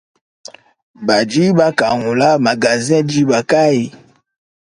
Badi 1.05 1.43
bakangula 1.57 2.29
magazen 2.45 3.01
diba 3.09 3.39
kayi? 3.49 3.85